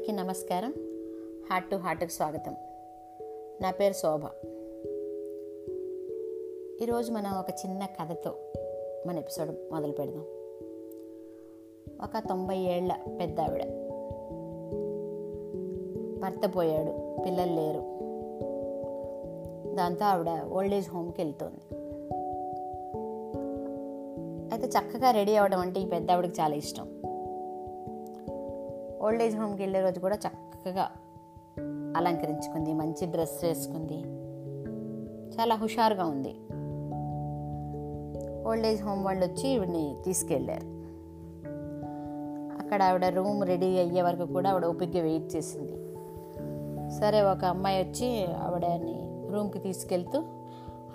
[0.00, 0.74] అందరికీ నమస్కారం.
[1.50, 2.54] Heart to హార్ట్కి స్వాగతం.
[3.60, 4.20] నా పేరు శోభ.
[6.82, 8.34] ఈరోజు మనం ఒక చిన్న కథతో
[9.06, 10.24] మన ఎపిసోడ్ మొదలు పెడదాం.
[12.04, 13.62] ఒక తొంభై ఏళ్ళ పెద్ద ఆవిడ
[16.18, 17.82] భర్త పోయాడు పిల్లలు లేరు.
[19.74, 21.74] దాంతో ఆవిడ ఓల్డ్ ఏజ్ హోమ్కి వెళ్తుంది.
[24.54, 27.00] అయితే చక్కగా రెడీ అవ్వడం అంటే ఈ పెద్ద ఆవిడకి చాలా ఇష్టం.
[29.02, 30.90] ఓల్డ్ ఏజ్ హోమ్కి వెళ్ళే రోజు కూడా చక్కగా
[31.96, 33.98] అలంకరించుకుంది మంచి డ్రెస్ వేసుకుంది.
[35.36, 36.34] చాలా హుషారుగా ఉంది.
[38.48, 40.66] ఓల్డ్ ఏజ్ హోమ్ వాళ్ళు వచ్చి ఈవిడ్ని తీసుకెళ్ళారు.
[42.62, 45.72] అక్కడ ఆవిడ రూమ్ రెడీ అయ్యే వరకు కూడా ఆవిడ ఓపిక్గా వెయిట్ చేసింది.
[47.00, 50.22] సరే ఒక అమ్మాయి వచ్చి ఆవిడని రూమ్కి తీసుకెళ్తూ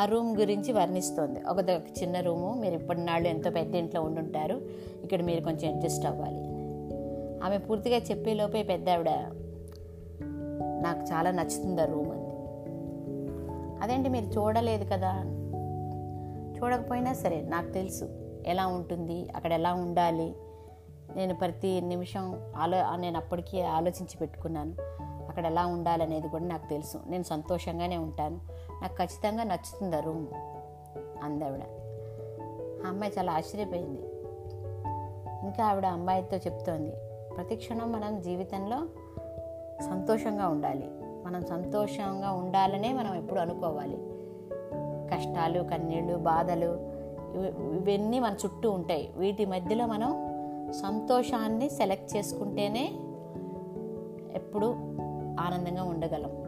[0.00, 1.40] ఆ రూమ్ గురించి వర్ణిస్తోంది.
[1.48, 1.58] ఒక
[2.02, 4.60] చిన్న రూము మీరు ఇప్పటినాళ్ళు ఎంతో పెద్ద ఇంట్లో ఉండుంటారు.
[5.02, 6.53] ఇక్కడ మీరు కొంచెం అడ్జస్ట్ అవ్వాలి.
[7.44, 9.10] ఆమె పూర్తిగా చెప్పేలోపే పెద్ద ఆవిడ
[10.82, 12.34] నాకు చాలా నచ్చుతుంది ఆ రూమ్ అంది.
[13.82, 15.12] అదేంటి మీరు చూడలేదు కదా?
[16.58, 18.04] చూడకపోయినా సరే నాకు తెలుసు
[18.46, 20.34] ఎలా ఉంటుంది అక్కడ ఎలా ఉండాలి.
[21.16, 24.74] నేను ప్రతి నిమిషం ఆలో నేను అప్పటికీ ఆలోచించి పెట్టుకున్నాను.
[25.28, 26.98] అక్కడ ఎలా ఉండాలనేది కూడా నాకు తెలుసు.
[27.06, 28.40] నేను సంతోషంగానే ఉంటాను.
[28.82, 30.26] నాకు ఖచ్చితంగా నచ్చుతుంది ఆ రూమ్
[31.22, 31.60] అందావిడ.
[32.86, 34.00] ఆ అమ్మాయి చాలా ఆశ్చర్యపోయింది.
[35.44, 36.92] ఇంకా ఆవిడ అమ్మాయితో చెప్తోంది
[37.36, 38.76] ప్రతిక్షణం మనం జీవితంలో
[39.80, 40.90] సంతోషంగా ఉండాలి.
[41.26, 43.96] మనం సంతోషంగా ఉండాలనే మనం ఎప్పుడు అనుకోవాలి.
[45.14, 46.66] కష్టాలు కన్నీళ్ళు బాధలు
[47.34, 49.12] ఇవి- ఇవన్నీ మన చుట్టూ ఉంటాయి.
[49.16, 50.34] వీటి మధ్యలో మనం
[50.72, 52.84] సంతోషాన్ని సెలెక్ట్ చేసుకుంటేనే
[54.34, 54.66] ఎప్పుడు
[55.40, 56.44] ఆనందంగా ఉండగలం.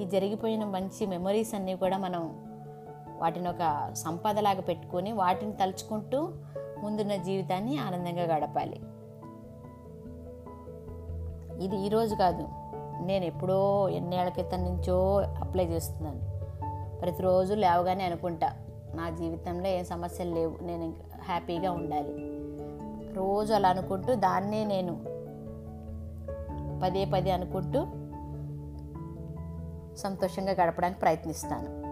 [0.00, 2.46] ఈ జరిగిపోయిన మంచి మెమరీస్ అన్నీ కూడా మనం
[3.18, 6.28] వాటిని ఒక సంపదలాగా పెట్టుకొని వాటిని తలుచుకుంటూ
[6.82, 8.80] ముందున్న జీవితాన్ని ఆనందంగా గడపాలి.
[11.60, 12.48] ఇది ఈరోజు కాదు.
[13.00, 16.36] నేను ఎప్పుడో ఎన్నేళ్ళ క్రితం నుంచో అప్లై చేస్తున్నాను.
[16.98, 18.52] ప్రతిరోజు లేవగానే అనుకుంటా
[18.94, 20.94] నా జీవితంలో ఏ సమస్యలు లేవు నేను
[21.24, 22.36] హ్యాపీగా ఉండాలి.
[23.14, 25.16] రోజు అలా అనుకుంటూ దాన్నే నేను
[26.82, 27.86] పదే పదే అనుకుంటూ
[29.96, 31.86] సంతోషంగా గడపడానికి ప్రయత్నిస్తాను.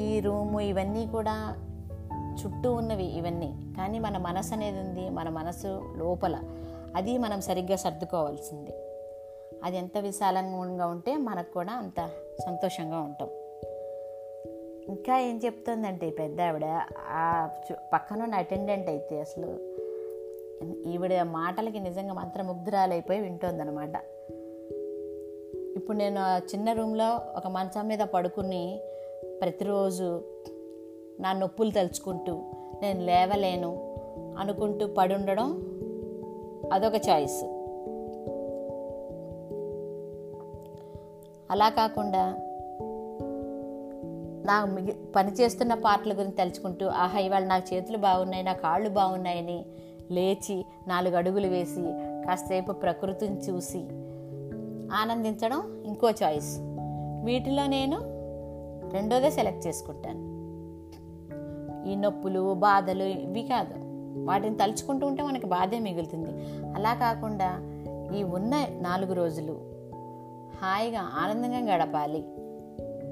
[0.00, 1.54] ఈ రూము ఇవన్నీ కూడా
[2.44, 3.74] చుట్టూ ఉన్నవి ఇవన్నీ.
[3.76, 6.38] కానీ మన మనసు అనేది ఉంది మన మనసు లోపల.
[6.96, 8.70] అది మనం సరిగ్గా సర్దుకోవాల్సింది.
[9.64, 12.10] అది ఎంత విశాలంగా ఉంటే మనకు కూడా అంత
[12.46, 13.28] సంతోషంగా ఉంటాం.
[14.88, 16.64] ఇంకా ఏం చెప్తుందంటే పెద్ద ఆవిడ
[17.08, 19.46] ఆ పక్కనున్న పక్కన ఉన్న అటెండెంట్ అయితే అసలు
[20.88, 23.96] ఈవిడ మాటలకి నిజంగా మంత్రముగ్ధురాలైపోయి వింటోందనమాట.
[25.76, 28.80] ఇప్పుడు నేను చిన్న రూమ్లో ఒక మంచం మీద పడుకుని
[29.40, 30.22] ప్రతిరోజు
[31.20, 32.32] నా నొప్పులు తలుచుకుంటూ
[32.82, 33.96] నేను లేవలేను
[34.38, 35.71] అనుకుంటూ పడి ఉండడం
[36.72, 37.44] అదొక చాయిస్.
[41.50, 42.36] అలా కాకుండా
[44.46, 49.64] నా మిగి పని చేస్తున్న పాటల గురించి తలుచుకుంటూ ఆహా ఇవాళ నా చేతులు బాగున్నాయి నా కాళ్ళు బాగున్నాయని
[50.10, 51.82] లేచి నాలుగు అడుగులు వేసి
[52.26, 53.78] కాసేపు ప్రకృతిని చూసి
[54.92, 56.58] ఆనందించడం ఇంకో చాయిస్.
[57.24, 57.98] వీటిలో నేను
[58.92, 60.20] రెండోదే సెలెక్ట్ చేసుకుంటాను.
[61.88, 63.91] ఈ నొప్పులు బాధలు ఇవి కాదు.
[64.16, 66.30] వాటిని తలుచుకుంటూ ఉంటే మనకి బాధే మిగులుతుంది.
[66.74, 67.60] అలా కాకుండా
[68.16, 69.52] ఈ ఉన్న నాలుగు రోజులు
[70.62, 72.24] హాయిగా ఆనందంగా గడపాలి.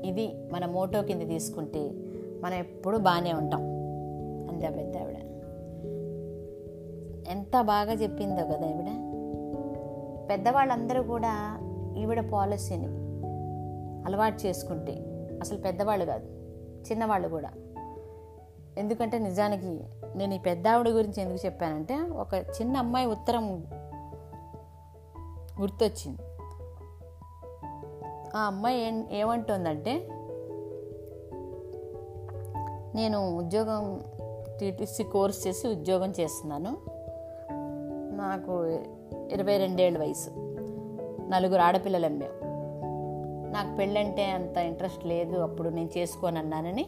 [0.09, 1.91] ఇది మన మోటో కింద తీసుకుంటే
[2.43, 3.63] మనం ఎప్పుడు బాగానే ఉంటాం.
[4.51, 5.17] అందా పెద్ద ఆవిడ.
[7.31, 9.11] ఎంత బాగా చెప్పిందో కదా ఆవిడ.
[10.31, 11.59] పెద్దవాళ్ళందరూ కూడా
[11.99, 12.87] ఈవిడ పాలసీని
[14.07, 14.93] అలవాటు చేసుకుంటే
[15.41, 16.25] అసలు పెద్దవాళ్ళు కాదు
[16.91, 17.49] చిన్నవాళ్ళు కూడా
[18.81, 19.81] ఎందుకంటే నిజానికి
[20.17, 23.67] నేను ఈ పెద్ద ఆవిడ గురించి ఎందుకు చెప్పానంటే ఒక చిన్న అమ్మాయి ఉత్తరం
[25.61, 26.23] గుర్తొచ్చింది.
[28.37, 30.09] ఆ అమ్మాయి ఏం ఏమంటుందంటే
[32.95, 34.05] నేను ఉద్యోగం
[34.61, 36.77] టీటీసీ కోర్స్ చేసి ఉద్యోగం చేస్తున్నాను.
[38.17, 38.65] నాకు
[39.31, 40.31] ఇరవై రెండేళ్ళ వయసు.
[41.29, 42.40] నలుగురు ఆడపిల్లలు అమ్మాం.
[43.63, 46.87] నాకు పెళ్ళంటే అంత ఇంట్రెస్ట్ లేదు అప్పుడు నేను చేసుకోనన్నానని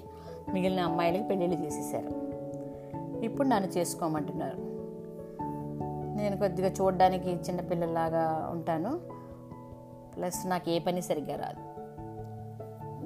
[0.53, 2.33] మిగిలిన అమ్మాయిలకి పెళ్ళిళ్ళు చేసేసారు
[3.25, 4.57] ఇప్పుడు నన్ను చేసుకోమంటున్నారు.
[6.17, 9.01] నేను కొద్దిగా చూడడానికి చిన్నపిల్లలాగా ఉంటాను.
[10.17, 11.73] ప్లస్ నాకు ఏ పని సరిగ్గా రాదు.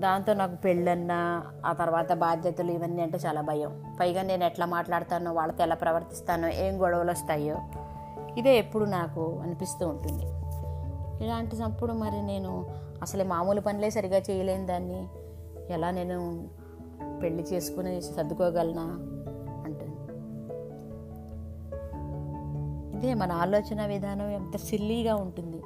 [0.01, 3.97] దాంతో నాకు పెళ్ళన్నా ఆ తర్వాత బాధ్యతలు ఇవన్నీ అంటే చాలా భయం.
[4.01, 7.57] పైగా నేను ఎట్లా మాట్లాడతానో వాళ్ళతో ఎలా ప్రవర్తిస్తానో ఏం గొడవలు వస్తాయో
[8.39, 10.23] ఇదే ఎప్పుడు నాకు అనిపిస్తూ ఉంటుంది.
[10.23, 15.09] ఇలాంటి ఇలాంటినప్పుడు మరి నేను అసలు మామూలు పనులే సరిగా చేయలేని దాన్ని.
[15.73, 16.49] ఎలా నేను
[17.23, 18.83] పెళ్ళి చేసుకుని సర్దుకోగలనా?
[19.65, 19.97] అంటుంది.
[22.99, 25.57] ఇదే మన ఆలోచన విధానం ఎంత సిల్లీగా ఉంటుంది.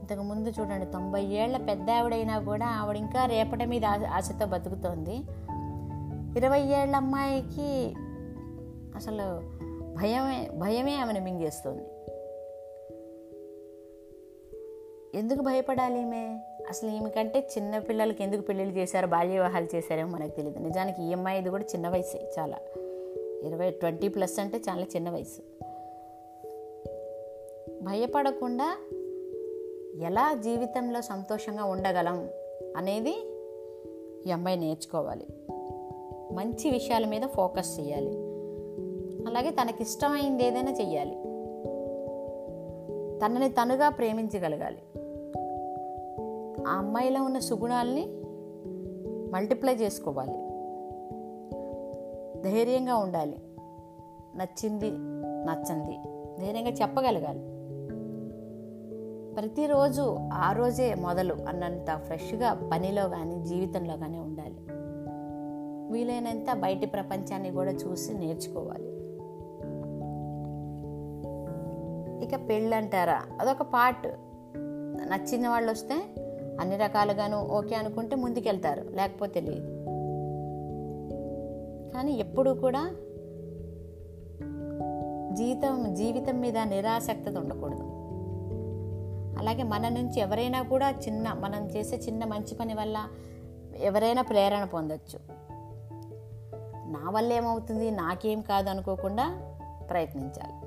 [0.00, 5.16] ఇంతకుముందు చూడండి తొంభై ఏళ్ళ పెద్ద ఆవిడైనా కూడా ఆవిడ ఇంకా రేపటి మీద ఆశ- ఆశతో బతుకుతోంది.
[6.36, 7.94] ఇరవై ఏళ్ళ అమ్మాయికి
[8.96, 9.56] అసలు
[9.94, 11.82] భయమే భయమే ఆమెను మింగేస్తుంది.
[15.18, 16.38] ఎందుకు భయపడాలి ఈమె?
[16.68, 21.50] అసలు ఈమెకంటే చిన్న పిల్లలకి ఎందుకు పెళ్ళిళ్ళు చేశారో బాల్య వివాహాలు చేశారేమో మనకు తెలియదు నిజానికి ఈ అమ్మాయిది
[21.50, 22.58] కూడా చిన్న వయసే చాలా.
[23.42, 25.40] ఇరవై ట్వంటీ ప్లస్ అంటే చాలా చిన్న వయసు.
[27.82, 28.78] భయపడకుండా
[29.96, 32.28] ఎలా జీవితంలో సంతోషంగా ఉండగలం
[32.76, 33.28] అనేది
[34.26, 35.26] ఈ అమ్మాయి నేర్చుకోవాలి.
[36.32, 38.10] మంచి విషయాల మీద ఫోకస్ చేయాలి.
[39.28, 41.16] అలాగే తనకి ఇష్టమైంది ఏదైనా చెయ్యాలి.
[43.18, 44.95] తనని తనుగా ప్రేమించగలగాలి.
[46.66, 48.06] ఆ అమ్మాయిలో ఉన్న సుగుణాల్ని
[49.32, 50.32] మల్టిప్లై చేసుకోవాలి.
[52.42, 53.36] ధైర్యంగా ఉండాలి.
[54.36, 54.90] నచ్చింది
[55.20, 55.98] నచ్చంది
[56.40, 57.56] ధైర్యంగా చెప్పగలగాలి.
[59.34, 64.56] ప్రతిరోజు ఆ రోజే మొదలు అన్నంత ఫ్రెష్గా పనిలో కానీ జీవితంలో కానీ ఉండాలి.
[65.92, 68.96] వీలైనంత బయటి ప్రపంచాన్ని కూడా చూసి నేర్చుకోవాలి.
[72.24, 73.22] ఇక పెళ్ళంటారా?
[73.40, 74.06] అదొక పార్ట్.
[75.10, 75.94] నచ్చిన వాళ్ళు వస్తే
[76.60, 78.80] అన్ని రకాలుగాను ఓకే అనుకుంటే ముందుకెళ్తారు.
[78.80, 79.86] లేకపోతే లేదు.
[81.94, 82.90] కానీ ఎప్పుడూ కూడా
[85.32, 87.96] జీవితం జీవితం మీద నిరాసక్తత ఉండకూడదు.
[89.38, 93.08] అలాగే మన నుంచి ఎవరైనా కూడా చిన్న మనం చేసే చిన్న మంచి పని వల్ల
[93.76, 95.18] ఎవరైనా ప్రేరణ పొందొచ్చు.
[96.88, 97.90] నా వల్ల ఏమవుతుంది?
[97.90, 99.54] నాకేం కాదు అనుకోకుండా
[99.90, 100.66] ప్రయత్నించాలి.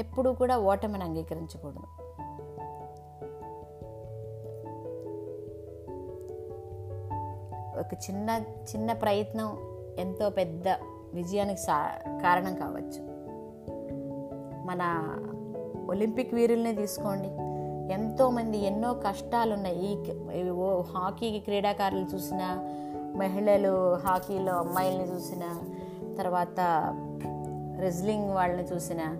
[0.00, 2.01] ఎప్పుడూ కూడా ఓటమిని అంగీకరించకూడదు.
[7.78, 8.42] ఒక చిన్న
[8.74, 9.56] చిన్న ప్రయత్నం
[9.98, 10.68] ఎంతో పెద్ద
[11.14, 11.92] విజయానికి సా
[12.22, 13.12] కారణం కావచ్చు.
[14.66, 15.14] మన
[15.90, 17.28] ఒలింపిక్ వీరుల్ని తీసుకోండి.
[17.92, 22.68] ఎంతోమంది ఎన్నో కష్టాలు ఉన్నాయి ఈ హాకీకి హాకీ క్రీడాకారులు చూసిన
[23.16, 25.58] మహిళలు హాకీలో అమ్మాయిల్ని చూసిన
[26.18, 26.60] తర్వాత
[27.80, 29.16] రెజ్లింగ్ వాళ్ళని చూసిన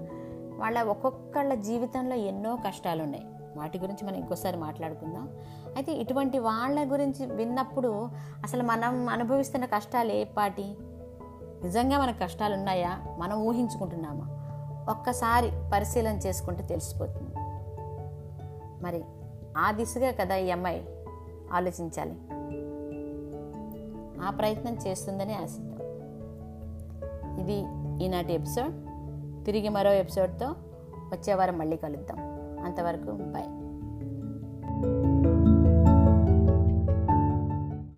[0.56, 3.26] వాళ్ళ ఒక్కొక్కళ్ళ జీవితంలో ఎన్నో కష్టాలు ఉన్నాయి
[3.56, 5.28] వాటి గురించి మనం ఇంకోసారి మాట్లాడుకుందాం.
[5.76, 8.08] అయితే ఇటువంటి వాళ్ళ గురించి విన్నప్పుడు
[8.44, 10.76] అసలు మనం అనుభవిస్తున్న కష్టాలు ఏ పాటి?
[11.62, 12.98] నిజంగా మనకు కష్టాలు ఉన్నాయా?
[13.18, 14.38] మనం ఊహించుకుంటున్నామా?
[14.90, 17.34] ఒక్కసారి పరిశీలన చేసుకుంటే తెలిసిపోతుంది.
[18.82, 19.04] మరి
[19.58, 20.88] ఆ దిశగా కదా ఈ అమ్మాయి
[21.52, 22.16] ఆలోచించాలి.
[24.22, 25.72] ఆ ప్రయత్నం చేస్తుందని ఆశిద్దాం
[27.40, 27.64] ఇది
[28.04, 28.72] ఈనాటి ఎపిసోడ్.
[29.44, 30.46] తిరిగి మరో ఎపిసోడ్తో
[31.12, 32.31] వచ్చే వారం మళ్ళీ కలుద్దాం.
[32.64, 33.50] అంతవరకు బాయ్